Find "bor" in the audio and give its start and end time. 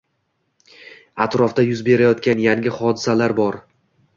3.43-3.61